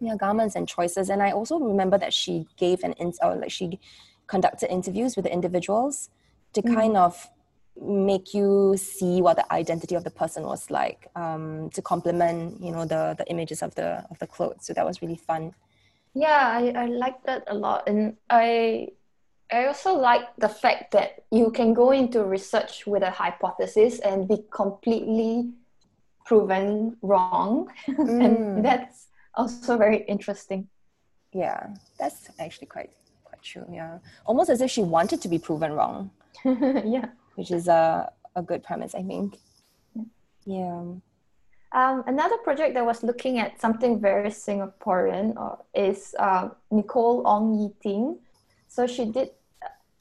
yeah, 0.00 0.16
garments 0.16 0.56
and 0.56 0.68
choices. 0.68 1.08
And 1.08 1.22
I 1.22 1.32
also 1.32 1.58
remember 1.58 1.98
that 1.98 2.12
she 2.12 2.46
gave 2.56 2.82
an 2.82 2.92
in, 2.94 3.12
or 3.22 3.36
like 3.36 3.50
she 3.50 3.80
conducted 4.26 4.70
interviews 4.70 5.16
with 5.16 5.24
the 5.24 5.32
individuals 5.32 6.10
to 6.52 6.62
mm-hmm. 6.62 6.74
kind 6.74 6.96
of 6.96 7.28
make 7.80 8.32
you 8.32 8.74
see 8.78 9.20
what 9.20 9.36
the 9.36 9.52
identity 9.52 9.94
of 9.94 10.02
the 10.02 10.10
person 10.10 10.42
was 10.44 10.70
like 10.70 11.08
um, 11.14 11.68
to 11.70 11.82
complement 11.82 12.60
you 12.60 12.72
know 12.72 12.86
the 12.86 13.14
the 13.18 13.26
images 13.28 13.62
of 13.62 13.74
the 13.74 14.02
of 14.10 14.18
the 14.18 14.26
clothes 14.26 14.64
so 14.64 14.72
that 14.72 14.84
was 14.84 15.02
really 15.02 15.16
fun 15.16 15.52
yeah 16.14 16.48
i 16.54 16.72
i 16.74 16.86
liked 16.86 17.26
that 17.26 17.44
a 17.48 17.54
lot 17.54 17.86
and 17.86 18.16
i 18.30 18.88
i 19.52 19.66
also 19.66 19.94
like 19.94 20.24
the 20.38 20.48
fact 20.48 20.90
that 20.92 21.24
you 21.30 21.50
can 21.50 21.72
go 21.74 21.90
into 21.92 22.24
research 22.24 22.86
with 22.86 23.02
a 23.02 23.10
hypothesis 23.10 23.98
and 24.00 24.28
be 24.28 24.38
completely 24.50 25.50
proven 26.24 26.96
wrong. 27.02 27.68
Mm. 27.88 28.24
and 28.24 28.64
that's 28.64 29.06
also 29.34 29.76
very 29.76 29.98
interesting. 30.08 30.68
Yeah 31.32 31.74
that's 31.98 32.28
actually 32.38 32.66
quite 32.66 32.90
quite 33.24 33.42
true 33.42 33.66
yeah. 33.70 33.98
Almost 34.24 34.50
as 34.50 34.60
if 34.60 34.70
she 34.70 34.82
wanted 34.82 35.20
to 35.22 35.28
be 35.28 35.38
proven 35.38 35.72
wrong. 35.72 36.10
Yeah. 36.44 37.06
Which 37.36 37.50
is 37.50 37.68
a, 37.68 38.10
a 38.34 38.42
good 38.42 38.62
premise 38.62 38.94
i 38.94 39.02
think. 39.02 39.38
Yeah. 40.46 40.82
Um, 41.72 42.04
another 42.06 42.38
project 42.38 42.74
that 42.74 42.86
was 42.86 43.02
looking 43.02 43.38
at 43.38 43.60
something 43.60 44.00
very 44.00 44.30
Singaporean 44.30 45.36
uh, 45.36 45.56
is 45.74 46.14
uh, 46.18 46.48
Nicole 46.70 47.26
Ong 47.26 47.58
Yi 47.60 47.68
Ting. 47.82 48.18
So 48.68 48.86
she 48.86 49.04
did. 49.06 49.30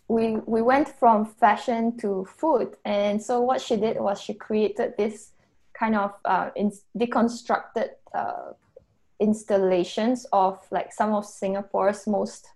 We 0.07 0.37
we 0.45 0.61
went 0.61 0.87
from 0.87 1.25
fashion 1.25 1.97
to 1.97 2.25
food, 2.25 2.75
and 2.85 3.21
so 3.21 3.41
what 3.41 3.59
she 3.59 3.75
did 3.75 3.99
was 3.99 4.21
she 4.21 4.33
created 4.33 4.93
this 4.97 5.31
kind 5.73 5.95
of 5.95 6.13
uh, 6.23 6.51
in, 6.55 6.71
deconstructed 6.97 7.89
uh, 8.13 8.53
installations 9.19 10.25
of 10.31 10.59
like 10.71 10.93
some 10.93 11.13
of 11.13 11.25
Singapore's 11.25 12.05
most 12.07 12.47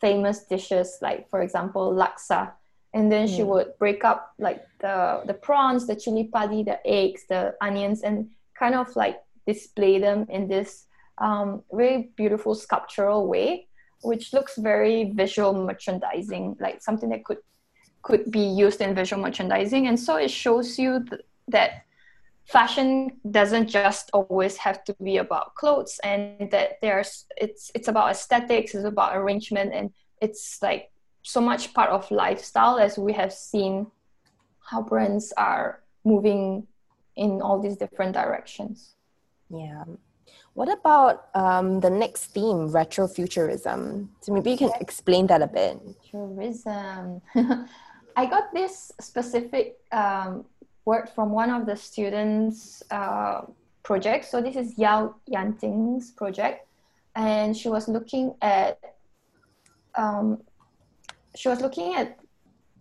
famous 0.00 0.44
dishes, 0.44 0.98
like 1.02 1.28
for 1.28 1.42
example 1.42 1.92
laksa. 1.92 2.52
And 2.92 3.12
then 3.12 3.28
mm. 3.28 3.36
she 3.36 3.42
would 3.44 3.78
break 3.78 4.04
up 4.04 4.32
like 4.38 4.66
the 4.80 5.22
the 5.26 5.34
prawns, 5.34 5.86
the 5.86 5.94
chili 5.94 6.24
padi, 6.32 6.62
the 6.62 6.84
eggs, 6.86 7.24
the 7.28 7.54
onions, 7.60 8.02
and 8.02 8.30
kind 8.58 8.74
of 8.74 8.94
like 8.96 9.20
display 9.46 9.98
them 9.98 10.26
in 10.28 10.48
this 10.48 10.86
um, 11.18 11.62
really 11.70 12.10
beautiful 12.16 12.54
sculptural 12.54 13.26
way, 13.26 13.68
which 14.02 14.32
looks 14.32 14.56
very 14.56 15.12
visual 15.12 15.52
merchandising, 15.52 16.56
like 16.60 16.82
something 16.82 17.10
that 17.10 17.24
could 17.24 17.38
could 18.02 18.30
be 18.30 18.40
used 18.40 18.80
in 18.80 18.94
visual 18.94 19.22
merchandising. 19.22 19.86
And 19.86 19.98
so 20.00 20.16
it 20.16 20.30
shows 20.30 20.78
you 20.78 21.04
th- 21.04 21.20
that 21.48 21.84
fashion 22.50 23.12
doesn't 23.30 23.68
just 23.68 24.10
always 24.12 24.56
have 24.56 24.82
to 24.84 24.94
be 25.02 25.18
about 25.18 25.54
clothes 25.54 26.00
and 26.02 26.50
that 26.50 26.80
there's 26.82 27.26
it's 27.36 27.70
it's 27.76 27.86
about 27.86 28.10
aesthetics 28.10 28.74
it's 28.74 28.84
about 28.84 29.16
arrangement 29.16 29.72
and 29.72 29.92
it's 30.20 30.58
like 30.60 30.90
so 31.22 31.40
much 31.40 31.72
part 31.74 31.90
of 31.90 32.10
lifestyle 32.10 32.76
as 32.78 32.98
we 32.98 33.12
have 33.12 33.32
seen 33.32 33.86
how 34.68 34.82
brands 34.82 35.32
are 35.36 35.82
moving 36.04 36.66
in 37.14 37.40
all 37.40 37.60
these 37.60 37.76
different 37.76 38.14
directions 38.14 38.94
yeah 39.48 39.84
what 40.54 40.70
about 40.70 41.28
um, 41.34 41.80
the 41.80 41.90
next 41.90 42.26
theme 42.26 42.70
retrofuturism? 42.70 44.08
So 44.20 44.32
maybe 44.32 44.50
you 44.50 44.56
can 44.56 44.72
explain 44.80 45.26
that 45.28 45.42
a 45.42 45.46
bit. 45.46 45.78
Futurism. 46.02 47.22
I 48.16 48.26
got 48.26 48.52
this 48.52 48.92
specific 49.00 49.78
um, 49.92 50.44
word 50.84 51.08
from 51.14 51.30
one 51.30 51.50
of 51.50 51.66
the 51.66 51.76
students' 51.76 52.82
uh, 52.90 53.42
projects. 53.82 54.30
So 54.30 54.40
this 54.40 54.56
is 54.56 54.76
Yao 54.76 55.14
Yanting's 55.30 56.10
project, 56.10 56.66
and 57.14 57.56
she 57.56 57.68
was 57.68 57.88
looking 57.88 58.34
at 58.42 58.78
um, 59.94 60.42
she 61.36 61.48
was 61.48 61.60
looking 61.60 61.94
at 61.94 62.18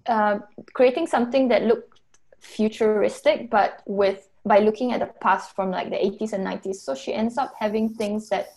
uh, 0.07 0.39
creating 0.73 1.07
something 1.07 1.47
that 1.49 1.63
looked 1.63 1.99
futuristic, 2.39 3.49
but 3.49 3.83
with 3.85 4.28
by 4.45 4.59
looking 4.59 4.93
at 4.93 4.99
the 4.99 5.11
past 5.21 5.55
from 5.55 5.71
like 5.71 5.89
the 5.89 5.95
80s 5.95 6.33
and 6.33 6.45
90s. 6.45 6.75
So 6.75 6.95
she 6.95 7.13
ends 7.13 7.37
up 7.37 7.53
having 7.59 7.89
things 7.89 8.29
that 8.29 8.49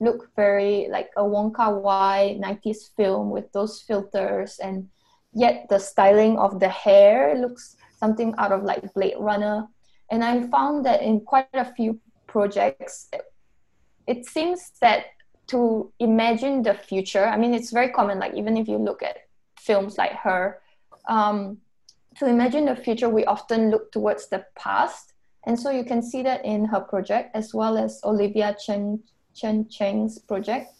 look 0.00 0.30
very 0.34 0.88
like 0.90 1.10
a 1.16 1.24
Wong 1.24 1.52
Kar 1.52 1.78
Wai 1.78 2.38
90s 2.40 2.94
film 2.96 3.30
with 3.30 3.50
those 3.52 3.82
filters, 3.82 4.58
and 4.58 4.88
yet 5.32 5.66
the 5.68 5.78
styling 5.78 6.38
of 6.38 6.58
the 6.60 6.68
hair 6.68 7.36
looks 7.36 7.76
something 7.98 8.34
out 8.38 8.52
of 8.52 8.64
like 8.64 8.92
Blade 8.94 9.16
Runner. 9.18 9.68
And 10.10 10.24
I 10.24 10.46
found 10.48 10.84
that 10.86 11.02
in 11.02 11.20
quite 11.20 11.48
a 11.52 11.72
few 11.74 12.00
projects, 12.26 13.10
it 14.06 14.26
seems 14.26 14.72
that 14.80 15.06
to 15.48 15.92
imagine 15.98 16.62
the 16.62 16.74
future, 16.74 17.26
I 17.26 17.36
mean, 17.36 17.54
it's 17.54 17.70
very 17.70 17.90
common, 17.90 18.18
like 18.18 18.34
even 18.34 18.56
if 18.56 18.68
you 18.68 18.78
look 18.78 19.02
at 19.02 19.16
films 19.58 19.98
like 19.98 20.12
her, 20.12 20.60
um, 21.08 21.58
to 22.18 22.26
imagine 22.26 22.66
the 22.66 22.76
future, 22.76 23.08
we 23.08 23.24
often 23.24 23.70
look 23.70 23.92
towards 23.92 24.28
the 24.28 24.44
past. 24.56 25.12
And 25.44 25.58
so 25.58 25.70
you 25.70 25.84
can 25.84 26.02
see 26.02 26.22
that 26.22 26.44
in 26.44 26.64
her 26.66 26.80
project, 26.80 27.34
as 27.34 27.54
well 27.54 27.78
as 27.78 28.00
Olivia 28.04 28.56
Chen, 28.64 29.00
Chen 29.34 29.68
Cheng's 29.68 30.18
project, 30.18 30.72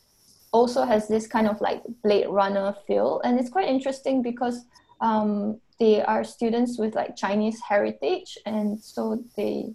also 0.52 0.84
has 0.84 1.08
this 1.08 1.26
kind 1.26 1.46
of 1.46 1.60
like 1.60 1.82
Blade 2.02 2.28
Runner 2.28 2.74
feel. 2.86 3.20
And 3.24 3.38
it's 3.38 3.50
quite 3.50 3.68
interesting 3.68 4.22
because 4.22 4.64
um, 5.00 5.60
they 5.78 6.02
are 6.02 6.24
students 6.24 6.78
with 6.78 6.94
like 6.94 7.16
Chinese 7.16 7.60
heritage. 7.60 8.36
And 8.44 8.78
so 8.78 9.24
they, 9.36 9.72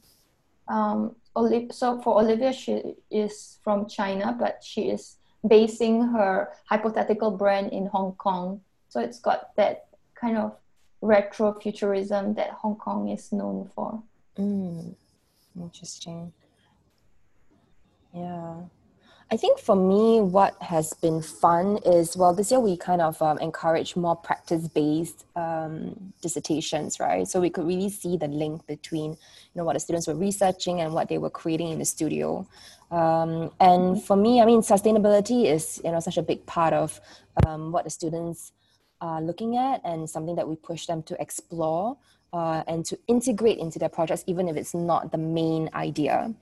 um, 0.67 1.15
so 1.71 2.01
for 2.01 2.21
Olivia, 2.21 2.53
she 2.53 2.95
is 3.09 3.59
from 3.63 3.87
China, 3.87 4.35
but 4.37 4.63
she 4.63 4.89
is 4.89 5.17
basing 5.47 6.01
her 6.01 6.49
hypothetical 6.65 7.31
brand 7.31 7.71
in 7.73 7.87
Hong 7.87 8.13
Kong. 8.13 8.61
So 8.89 8.99
it's 8.99 9.19
got 9.19 9.55
that 9.55 9.87
kind 10.13 10.37
of 10.37 10.55
retro 11.01 11.53
futurism 11.59 12.33
that 12.35 12.51
Hong 12.51 12.75
Kong 12.75 13.09
is 13.09 13.31
known 13.31 13.69
for. 13.75 14.01
Mm, 14.37 14.95
interesting. 15.55 16.33
Yeah. 18.13 18.55
I 19.31 19.37
think 19.37 19.57
for 19.59 19.75
me, 19.75 20.21
what 20.21 20.55
has 20.61 20.93
been 20.93 21.19
fun 21.21 21.79
is 21.83 22.15
well, 22.15 22.33
this 22.33 22.51
year 22.51 22.59
we 22.59 22.77
kind 22.77 23.01
of 23.01 23.19
um, 23.23 23.39
encourage 23.39 23.95
more 23.95 24.15
practice 24.15 24.67
based 24.67 25.25
um, 25.35 26.13
dissertations, 26.21 26.99
right? 26.99 27.27
So 27.27 27.41
we 27.41 27.49
could 27.49 27.65
really 27.65 27.89
see 27.89 28.17
the 28.17 28.27
link 28.27 28.67
between 28.67 29.11
you 29.11 29.55
know 29.55 29.63
what 29.63 29.73
the 29.73 29.79
students 29.79 30.05
were 30.05 30.13
researching 30.13 30.79
and 30.81 30.93
what 30.93 31.09
they 31.09 31.17
were 31.17 31.31
creating 31.31 31.69
in 31.69 31.79
the 31.79 31.85
studio. 31.85 32.47
Um, 32.91 33.51
and 33.59 33.95
mm-hmm. 33.95 33.99
for 34.01 34.15
me, 34.15 34.41
I 34.41 34.45
mean, 34.45 34.61
sustainability 34.61 35.45
is 35.45 35.81
you 35.83 35.91
know 35.91 35.99
such 35.99 36.17
a 36.17 36.23
big 36.23 36.45
part 36.45 36.73
of 36.73 37.01
um, 37.47 37.71
what 37.71 37.83
the 37.83 37.89
students 37.89 38.51
are 39.01 39.21
looking 39.21 39.57
at 39.57 39.81
and 39.83 40.07
something 40.07 40.35
that 40.35 40.47
we 40.47 40.55
push 40.55 40.85
them 40.85 41.01
to 41.03 41.19
explore 41.19 41.97
uh, 42.35 42.63
and 42.67 42.85
to 42.85 42.99
integrate 43.07 43.57
into 43.59 43.79
their 43.79 43.89
projects, 43.89 44.23
even 44.27 44.49
if 44.49 44.57
it's 44.57 44.73
not 44.73 45.11
the 45.11 45.17
main 45.17 45.69
idea. 45.73 46.33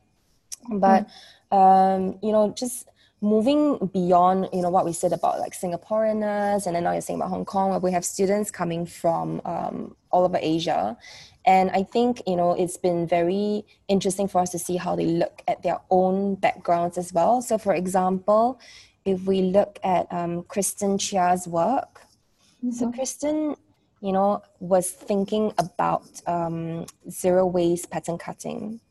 But 0.70 1.08
um, 1.52 2.18
you 2.24 2.32
know, 2.32 2.54
just 2.58 2.90
moving 3.22 3.78
beyond 3.94 4.50
you 4.52 4.62
know 4.64 4.72
what 4.72 4.86
we 4.86 4.94
said 4.94 5.14
about 5.14 5.40
like 5.40 5.54
Singaporeans, 5.54 6.66
and 6.66 6.76
then 6.76 6.84
now 6.84 6.94
you're 6.94 7.02
saying 7.02 7.20
about 7.20 7.30
Hong 7.30 7.46
Kong, 7.46 7.70
where 7.70 7.80
we 7.80 7.92
have 7.92 8.04
students 8.04 8.50
coming 8.50 8.88
from 8.88 9.40
um, 9.46 9.96
all 10.10 10.26
over 10.26 10.40
Asia, 10.42 10.98
and 11.46 11.70
I 11.72 11.84
think 11.84 12.24
you 12.26 12.36
know 12.36 12.54
it's 12.54 12.78
been 12.78 13.06
very 13.08 13.64
interesting 13.88 14.28
for 14.28 14.42
us 14.42 14.50
to 14.50 14.60
see 14.60 14.78
how 14.78 14.96
they 14.96 15.06
look 15.06 15.44
at 15.48 15.62
their 15.62 15.80
own 15.92 16.36
backgrounds 16.36 16.98
as 16.98 17.14
well. 17.14 17.42
So, 17.44 17.60
for 17.60 17.76
example, 17.76 18.60
if 19.06 19.22
we 19.26 19.42
look 19.42 19.78
at 19.84 20.12
um, 20.12 20.42
Kristen 20.44 20.98
Chia's 20.98 21.48
work, 21.48 22.04
Mm-hmm. 22.64 22.76
So 22.76 22.92
Kristen, 22.92 23.56
you 24.04 24.12
know, 24.12 24.44
was 24.60 24.92
thinking 24.92 25.54
about 25.58 26.04
um, 26.28 26.86
zero 27.10 27.46
waste 27.48 27.90
pattern 27.90 28.18
cutting. 28.18 28.82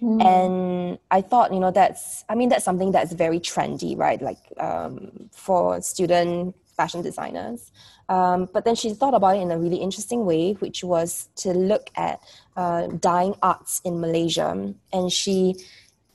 Mm. 0.00 0.24
And 0.24 0.98
I 1.10 1.20
thought, 1.22 1.52
you 1.52 1.58
know, 1.58 1.72
that's, 1.72 2.24
I 2.28 2.36
mean, 2.36 2.48
that's 2.48 2.64
something 2.64 2.92
that's 2.92 3.12
very 3.12 3.40
trendy, 3.40 3.98
right? 3.98 4.22
Like 4.22 4.38
um, 4.58 5.28
for 5.32 5.82
student 5.82 6.54
fashion 6.76 7.02
designers. 7.02 7.72
Um, 8.08 8.48
but 8.52 8.64
then 8.64 8.76
she 8.76 8.94
thought 8.94 9.12
about 9.12 9.36
it 9.36 9.40
in 9.40 9.50
a 9.50 9.58
really 9.58 9.76
interesting 9.76 10.24
way, 10.24 10.52
which 10.52 10.84
was 10.84 11.28
to 11.36 11.52
look 11.52 11.90
at 11.96 12.20
uh, 12.56 12.86
dying 12.86 13.34
arts 13.42 13.82
in 13.84 14.00
Malaysia. 14.00 14.72
And 14.92 15.12
she 15.12 15.56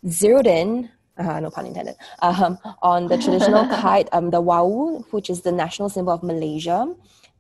zeroed 0.07 0.47
in 0.47 0.89
uh, 1.17 1.39
no 1.39 1.49
pun 1.49 1.65
intended, 1.65 1.95
um, 2.21 2.57
on 2.81 3.07
the 3.07 3.17
traditional 3.17 3.65
kite, 3.81 4.09
um, 4.11 4.31
the 4.31 4.41
wau, 4.41 5.05
which 5.11 5.29
is 5.29 5.41
the 5.41 5.51
national 5.51 5.89
symbol 5.89 6.13
of 6.13 6.23
Malaysia. 6.23 6.87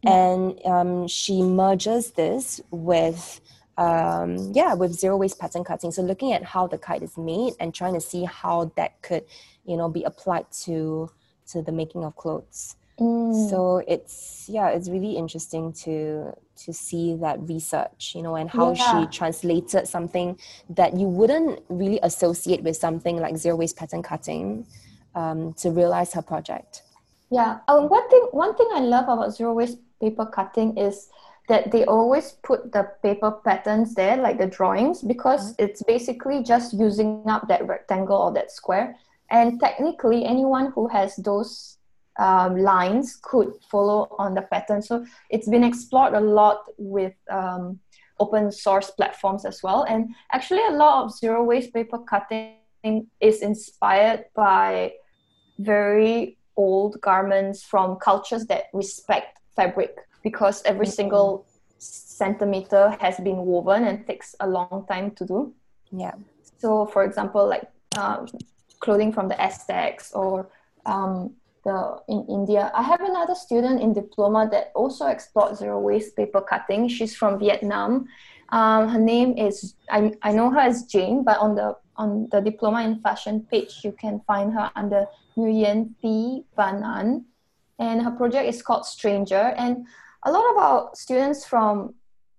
And 0.03 0.63
um, 0.65 1.07
she 1.07 1.41
merges 1.41 2.11
this 2.11 2.61
with, 2.69 3.41
um, 3.77 4.51
yeah, 4.53 4.73
with 4.73 4.93
zero 4.93 5.17
waste 5.17 5.39
pattern 5.39 5.63
cutting. 5.63 5.91
So 5.91 6.01
looking 6.03 6.33
at 6.33 6.43
how 6.43 6.67
the 6.67 6.77
kite 6.77 7.01
is 7.01 7.17
made 7.17 7.53
and 7.59 7.73
trying 7.73 7.93
to 7.95 8.01
see 8.01 8.23
how 8.23 8.71
that 8.75 9.01
could, 9.01 9.25
you 9.65 9.77
know, 9.77 9.89
be 9.89 10.03
applied 10.03 10.45
to 10.63 11.09
to 11.47 11.61
the 11.61 11.71
making 11.71 12.03
of 12.03 12.15
clothes. 12.15 12.75
Mm. 12.99 13.49
So 13.49 13.83
it's 13.87 14.45
yeah, 14.47 14.69
it's 14.69 14.89
really 14.89 15.17
interesting 15.17 15.73
to 15.83 16.33
to 16.63 16.73
see 16.73 17.15
that 17.15 17.41
research, 17.41 18.13
you 18.15 18.21
know, 18.21 18.35
and 18.35 18.49
how 18.49 18.73
yeah. 18.73 19.01
she 19.01 19.07
translated 19.07 19.87
something 19.87 20.39
that 20.69 20.95
you 20.95 21.07
wouldn't 21.07 21.59
really 21.67 21.99
associate 22.03 22.63
with 22.63 22.77
something 22.77 23.17
like 23.17 23.35
zero 23.37 23.57
waste 23.57 23.75
pattern 23.75 24.01
cutting 24.01 24.65
um, 25.13 25.53
to 25.55 25.71
realize 25.71 26.13
her 26.13 26.21
project. 26.21 26.83
Yeah, 27.29 27.59
um, 27.67 27.89
one 27.89 28.09
thing 28.09 28.27
one 28.31 28.55
thing 28.55 28.69
I 28.73 28.79
love 28.79 29.09
about 29.09 29.35
zero 29.35 29.53
waste 29.53 29.77
paper 30.01 30.25
cutting 30.25 30.77
is 30.77 31.09
that 31.47 31.71
they 31.71 31.85
always 31.85 32.33
put 32.43 32.71
the 32.71 32.91
paper 33.03 33.31
patterns 33.31 33.93
there, 33.93 34.17
like 34.17 34.37
the 34.37 34.47
drawings, 34.47 35.01
because 35.01 35.53
mm-hmm. 35.53 35.65
it's 35.65 35.83
basically 35.83 36.43
just 36.43 36.73
using 36.73 37.23
up 37.27 37.47
that 37.47 37.67
rectangle 37.67 38.17
or 38.17 38.33
that 38.33 38.51
square. 38.51 38.95
And 39.29 39.59
technically, 39.59 40.25
anyone 40.25 40.71
who 40.73 40.87
has 40.87 41.15
those 41.17 41.77
um, 42.17 42.57
lines 42.57 43.19
could 43.21 43.53
follow 43.69 44.15
on 44.17 44.33
the 44.33 44.41
pattern. 44.43 44.81
So 44.81 45.05
it's 45.29 45.49
been 45.49 45.63
explored 45.63 46.13
a 46.13 46.19
lot 46.19 46.63
with 46.77 47.13
um, 47.29 47.79
open 48.19 48.51
source 48.51 48.91
platforms 48.91 49.45
as 49.45 49.61
well. 49.61 49.83
And 49.83 50.15
actually, 50.31 50.61
a 50.67 50.71
lot 50.71 51.05
of 51.05 51.15
zero 51.15 51.43
waste 51.43 51.73
paper 51.73 51.99
cutting 51.99 52.55
is 53.19 53.41
inspired 53.41 54.25
by 54.35 54.93
very 55.59 56.37
old 56.57 57.01
garments 57.01 57.63
from 57.63 57.97
cultures 57.97 58.45
that 58.45 58.65
respect 58.73 59.39
fabric 59.55 59.97
because 60.23 60.63
every 60.63 60.85
mm-hmm. 60.85 60.93
single 60.93 61.45
centimeter 61.77 62.95
has 62.99 63.17
been 63.19 63.37
woven 63.37 63.85
and 63.85 64.07
takes 64.07 64.35
a 64.39 64.47
long 64.47 64.85
time 64.89 65.11
to 65.11 65.25
do. 65.25 65.53
Yeah. 65.91 66.15
So, 66.57 66.85
for 66.85 67.03
example, 67.03 67.47
like 67.47 67.69
um, 67.97 68.27
clothing 68.79 69.11
from 69.11 69.27
the 69.27 69.39
Aztecs 69.41 70.11
or 70.13 70.49
um, 70.85 71.33
the 71.65 71.97
in 72.07 72.25
India. 72.29 72.71
I 72.73 72.83
have 72.83 73.01
another 73.01 73.35
student 73.35 73.81
in 73.81 73.93
diploma 73.93 74.47
that 74.51 74.71
also 74.75 75.07
explored 75.07 75.57
zero 75.57 75.79
waste 75.79 76.15
paper 76.15 76.41
cutting. 76.41 76.87
She's 76.87 77.15
from 77.15 77.39
Vietnam. 77.39 78.07
Um, 78.49 78.87
her 78.87 78.99
name 78.99 79.37
is 79.37 79.75
I, 79.89 80.13
I 80.21 80.31
know 80.31 80.49
her 80.51 80.59
as 80.59 80.83
Jane, 80.83 81.23
but 81.23 81.37
on 81.39 81.55
the 81.55 81.75
on 81.97 82.27
the 82.31 82.39
diploma 82.39 82.83
in 82.83 82.99
fashion 83.01 83.47
page, 83.49 83.81
you 83.83 83.91
can 83.91 84.21
find 84.27 84.53
her 84.53 84.71
under 84.75 85.07
Nguyen 85.35 85.95
Thi 86.01 86.45
Van 86.55 86.83
An, 86.83 87.25
and 87.79 88.01
her 88.01 88.11
project 88.11 88.47
is 88.47 88.61
called 88.61 88.85
Stranger. 88.85 89.53
And 89.57 89.85
a 90.23 90.31
lot 90.31 90.43
of 90.51 90.57
our 90.57 90.89
students 90.93 91.45
from 91.45 91.93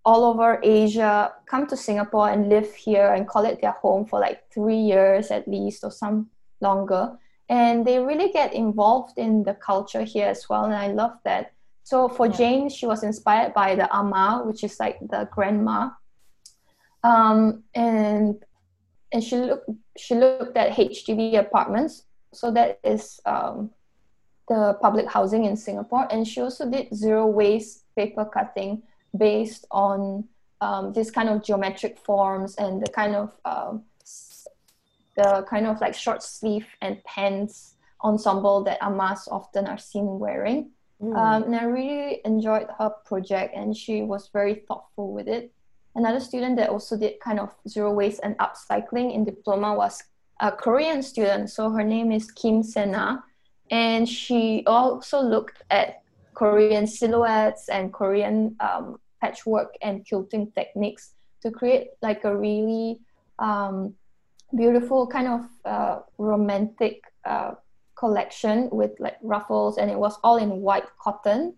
all 0.05 0.25
over 0.25 0.61
Asia 0.63 1.33
come 1.47 1.67
to 1.67 1.77
Singapore 1.77 2.31
and 2.31 2.49
live 2.49 2.73
here 2.75 3.13
and 3.13 3.27
call 3.27 3.45
it 3.45 3.61
their 3.61 3.73
home 3.73 4.07
for 4.07 4.21
like 4.21 4.43
three 4.53 4.79
years 4.79 5.31
at 5.31 5.49
least 5.49 5.83
or 5.83 5.91
some 5.91 6.31
longer. 6.61 7.19
And 7.49 7.85
they 7.85 7.99
really 7.99 8.33
get 8.33 8.55
involved 8.55 9.19
in 9.19 9.43
the 9.43 9.55
culture 9.55 10.03
here 10.03 10.27
as 10.29 10.49
well 10.49 10.65
and 10.65 10.75
i 10.75 10.89
love 10.89 11.19
that. 11.25 11.53
So 11.83 12.09
for 12.09 12.29
jane 12.29 12.69
she 12.69 12.87
was 12.87 13.03
inspired 13.03 13.53
by 13.53 13.75
the 13.75 13.95
ama 13.95 14.43
which 14.47 14.63
is 14.65 14.79
like 14.79 14.99
the 15.01 15.29
grandma. 15.31 15.91
Um, 17.03 17.65
and 17.75 18.43
and 19.13 19.23
she 19.23 19.37
looked 19.37 19.71
she 19.97 20.15
looked 20.15 20.57
at 20.57 20.73
hdb 20.73 21.39
apartments. 21.39 22.05
So 22.33 22.51
that 22.53 22.79
is 22.85 23.21
um, 23.27 23.71
the 24.49 24.79
public 24.81 25.07
housing 25.09 25.45
in 25.45 25.57
singapore 25.57 26.07
and 26.11 26.27
she 26.27 26.41
also 26.41 26.71
did 26.71 26.93
zero 26.95 27.27
waste 27.27 27.85
paper 27.97 28.25
cutting 28.25 28.83
based 29.17 29.67
on 29.71 30.25
um, 30.61 30.93
this 30.93 31.11
kind 31.11 31.29
of 31.29 31.43
geometric 31.43 31.99
forms 31.99 32.55
and 32.57 32.83
the 32.83 32.91
kind 32.91 33.15
of 33.15 33.33
um, 33.45 33.83
the 35.17 35.47
kind 35.49 35.67
of 35.67 35.81
like 35.81 35.95
short 35.95 36.23
sleeve 36.23 36.67
and 36.81 37.03
pants 37.05 37.75
ensemble 38.05 38.63
that 38.65 38.79
amas 38.83 39.29
often 39.31 39.67
are 39.67 39.79
seen 39.79 40.19
wearing. 40.19 40.71
Mm. 41.03 41.17
Um, 41.17 41.43
and 41.45 41.57
I 41.57 41.65
really 41.65 42.21
enjoyed 42.25 42.69
her 42.79 42.91
project, 43.05 43.55
and 43.55 43.77
she 43.77 44.03
was 44.03 44.29
very 44.33 44.65
thoughtful 44.69 45.13
with 45.13 45.29
it. 45.29 45.53
Another 45.95 46.21
student 46.21 46.57
that 46.57 46.71
also 46.71 46.97
did 46.97 47.21
kind 47.21 47.41
of 47.41 47.55
zero 47.69 47.93
waste 47.93 48.21
and 48.23 48.37
upcycling 48.39 49.15
in 49.15 49.25
diploma 49.25 49.75
was 49.75 50.03
a 50.41 50.53
Korean 50.53 51.03
student. 51.03 51.51
So 51.51 51.71
her 51.71 51.85
name 51.85 52.13
is 52.13 52.31
Kim 52.31 52.63
Sena, 52.63 53.25
and 53.71 54.09
she 54.09 54.63
also 54.67 55.21
looked 55.21 55.63
at 55.71 56.03
Korean 56.35 56.87
silhouettes 56.87 57.69
and 57.69 57.93
Korean 57.93 58.57
um, 58.61 58.99
patchwork 59.21 59.75
and 59.83 60.07
quilting 60.07 60.53
techniques 60.53 61.15
to 61.43 61.51
create 61.51 61.89
like 62.03 62.25
a 62.25 62.37
really 62.37 63.01
um, 63.39 63.95
beautiful 64.55 65.07
kind 65.07 65.29
of 65.29 65.41
uh, 65.65 66.01
romantic 66.19 67.03
uh, 67.25 67.53
collection 67.97 68.69
with 68.71 68.93
like 69.01 69.17
ruffles, 69.23 69.79
and 69.79 69.91
it 69.91 69.99
was 69.99 70.19
all 70.23 70.37
in 70.37 70.61
white 70.61 70.87
cotton, 71.03 71.55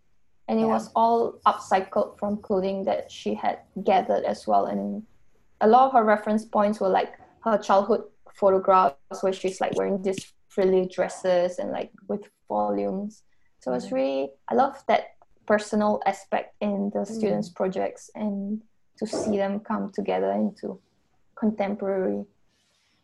and 0.46 0.58
it 0.58 0.62
yeah. 0.62 0.68
was 0.68 0.90
all 0.94 1.40
upcycled 1.46 2.18
from 2.18 2.38
clothing 2.38 2.84
that 2.84 3.10
she 3.10 3.34
had 3.34 3.58
gathered 3.84 4.24
as 4.24 4.46
well. 4.46 4.66
And 4.66 5.02
a 5.60 5.66
lot 5.66 5.88
of 5.88 5.92
her 5.92 6.04
reference 6.04 6.44
points 6.44 6.80
were 6.80 6.88
like 6.88 7.14
her 7.44 7.58
childhood 7.58 8.04
photographs 8.32 9.22
where 9.22 9.32
she's 9.32 9.60
like 9.60 9.74
wearing 9.76 10.00
these 10.02 10.32
frilly 10.48 10.86
dresses 10.86 11.58
and 11.58 11.70
like 11.70 11.90
with 12.08 12.28
volumes. 12.48 13.22
So 13.60 13.72
it's 13.72 13.92
really 13.92 14.30
I 14.48 14.54
love 14.54 14.82
that 14.88 15.16
personal 15.46 16.00
aspect 16.06 16.54
in 16.60 16.90
the 16.92 17.00
mm. 17.00 17.06
students' 17.06 17.48
projects 17.48 18.10
and 18.14 18.60
to 18.98 19.06
see 19.06 19.36
them 19.36 19.60
come 19.60 19.90
together 19.90 20.32
into 20.32 20.80
contemporary 21.36 22.24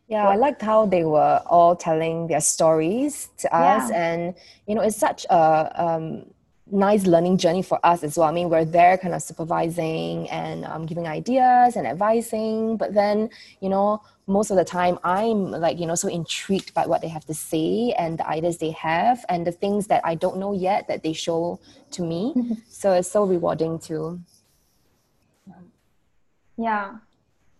yeah, 0.06 0.28
I 0.28 0.36
liked 0.36 0.60
how 0.60 0.84
they 0.84 1.04
were 1.04 1.40
all 1.46 1.76
telling 1.76 2.26
their 2.26 2.40
stories 2.40 3.30
to 3.38 3.54
us, 3.54 3.90
yeah. 3.90 3.96
and 3.96 4.34
you 4.66 4.74
know, 4.74 4.82
it's 4.82 4.98
such 4.98 5.24
a 5.30 5.82
um, 5.82 6.26
nice 6.70 7.06
learning 7.06 7.38
journey 7.38 7.62
for 7.62 7.80
us 7.84 8.02
as 8.04 8.18
well. 8.18 8.28
I 8.28 8.32
mean, 8.32 8.50
we're 8.50 8.66
there 8.66 8.98
kind 8.98 9.14
of 9.14 9.22
supervising 9.22 10.28
and 10.28 10.66
um, 10.66 10.84
giving 10.84 11.06
ideas 11.06 11.76
and 11.76 11.86
advising, 11.86 12.76
but 12.76 12.92
then 12.92 13.30
you 13.60 13.70
know, 13.70 14.02
most 14.26 14.50
of 14.50 14.56
the 14.56 14.64
time, 14.64 14.98
I'm 15.04 15.50
like 15.50 15.78
you 15.78 15.86
know 15.86 15.94
so 15.94 16.08
intrigued 16.08 16.74
by 16.74 16.86
what 16.86 17.02
they 17.02 17.08
have 17.08 17.24
to 17.26 17.34
say 17.34 17.94
and 17.98 18.18
the 18.18 18.26
ideas 18.26 18.58
they 18.58 18.70
have 18.72 19.24
and 19.28 19.46
the 19.46 19.52
things 19.52 19.86
that 19.88 20.00
I 20.04 20.14
don't 20.14 20.38
know 20.38 20.52
yet 20.52 20.88
that 20.88 21.02
they 21.02 21.12
show 21.12 21.60
to 21.92 22.02
me. 22.02 22.34
so 22.68 22.92
it's 22.92 23.10
so 23.10 23.24
rewarding 23.24 23.78
too. 23.78 24.20
Yeah, 26.56 26.98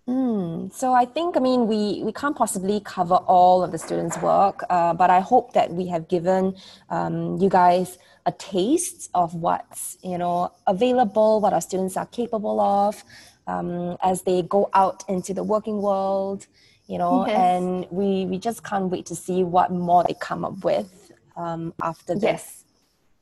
Mm, 0.06 0.70
so 0.70 0.92
I 0.92 1.06
think, 1.06 1.34
I 1.34 1.40
mean, 1.40 1.66
we, 1.66 2.02
we 2.04 2.12
can't 2.12 2.36
possibly 2.36 2.78
cover 2.80 3.14
all 3.14 3.64
of 3.64 3.72
the 3.72 3.78
students' 3.78 4.18
work, 4.18 4.62
uh, 4.68 4.92
but 4.92 5.08
I 5.08 5.20
hope 5.20 5.54
that 5.54 5.72
we 5.72 5.86
have 5.86 6.08
given 6.08 6.56
um, 6.90 7.38
you 7.38 7.48
guys 7.48 7.98
a 8.26 8.32
taste 8.32 9.10
of 9.14 9.34
what's, 9.34 9.96
you 10.02 10.18
know, 10.18 10.52
available, 10.66 11.40
what 11.40 11.54
our 11.54 11.60
students 11.60 11.96
are 11.96 12.06
capable 12.06 12.60
of 12.60 13.02
um, 13.46 13.96
as 14.02 14.22
they 14.22 14.42
go 14.42 14.70
out 14.74 15.04
into 15.08 15.34
the 15.34 15.42
working 15.42 15.80
world, 15.80 16.46
you 16.86 16.98
know, 16.98 17.26
yes. 17.26 17.36
and 17.36 17.86
we, 17.90 18.26
we 18.26 18.38
just 18.38 18.62
can't 18.62 18.90
wait 18.90 19.06
to 19.06 19.16
see 19.16 19.42
what 19.42 19.70
more 19.70 20.04
they 20.04 20.14
come 20.20 20.44
up 20.44 20.64
with 20.64 21.12
um, 21.36 21.72
after 21.82 22.14
this. 22.14 22.22
Yes. 22.22 22.60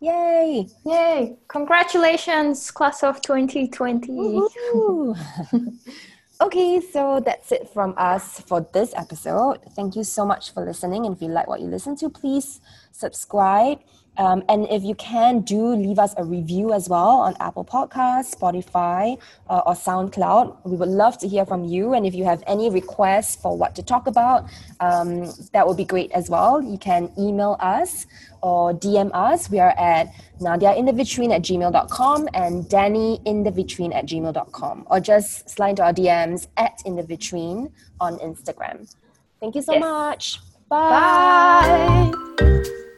Yay! 0.00 0.66
Yay! 0.84 1.36
Congratulations, 1.46 2.72
class 2.72 3.04
of 3.04 3.20
2020. 3.22 4.40
Okay, 6.42 6.80
so 6.80 7.20
that's 7.24 7.52
it 7.52 7.68
from 7.68 7.94
us 7.96 8.40
for 8.40 8.66
this 8.72 8.92
episode. 8.96 9.60
Thank 9.76 9.94
you 9.94 10.02
so 10.02 10.26
much 10.26 10.52
for 10.52 10.64
listening. 10.64 11.06
And 11.06 11.14
if 11.14 11.22
you 11.22 11.28
like 11.28 11.46
what 11.46 11.60
you 11.60 11.68
listen 11.68 11.94
to, 11.98 12.10
please 12.10 12.60
subscribe. 12.90 13.78
Um, 14.18 14.42
and 14.48 14.66
if 14.70 14.82
you 14.82 14.94
can, 14.94 15.40
do 15.40 15.74
leave 15.74 15.98
us 15.98 16.14
a 16.16 16.24
review 16.24 16.72
as 16.72 16.88
well 16.88 17.20
on 17.20 17.34
Apple 17.40 17.64
Podcasts, 17.64 18.34
Spotify, 18.34 19.18
uh, 19.48 19.62
or 19.64 19.74
SoundCloud. 19.74 20.58
We 20.64 20.76
would 20.76 20.88
love 20.88 21.18
to 21.18 21.28
hear 21.28 21.46
from 21.46 21.64
you. 21.64 21.94
And 21.94 22.06
if 22.06 22.14
you 22.14 22.24
have 22.24 22.42
any 22.46 22.68
requests 22.68 23.36
for 23.36 23.56
what 23.56 23.74
to 23.76 23.82
talk 23.82 24.06
about, 24.06 24.44
um, 24.80 25.32
that 25.52 25.66
would 25.66 25.76
be 25.76 25.84
great 25.84 26.12
as 26.12 26.28
well. 26.28 26.60
You 26.62 26.78
can 26.78 27.10
email 27.18 27.56
us 27.60 28.06
or 28.42 28.74
DM 28.74 29.10
us. 29.14 29.50
We 29.50 29.60
are 29.60 29.74
at 29.78 30.12
nadiainthevitrine 30.40 31.34
at 31.34 31.42
gmail.com 31.42 32.28
and 32.34 32.64
dannyinthevitrine 32.64 33.94
at 33.94 34.06
gmail.com. 34.06 34.86
Or 34.90 35.00
just 35.00 35.48
slide 35.48 35.70
into 35.70 35.84
our 35.84 35.92
DMs 35.92 36.48
at 36.56 36.78
inthevitrine 36.84 37.70
on 38.00 38.18
Instagram. 38.18 38.92
Thank 39.40 39.54
you 39.54 39.62
so 39.62 39.72
yes. 39.72 39.80
much. 39.80 40.40
Bye. 40.68 42.12
Bye. 42.38 42.88